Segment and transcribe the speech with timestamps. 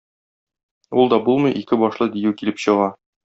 [1.01, 2.89] Ул да булмый, ике башлы дию килеп чыга.